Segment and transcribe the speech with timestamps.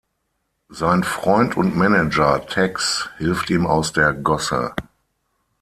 [0.69, 4.73] Sein Freund und Manager Tex hilft ihm aus der Gosse.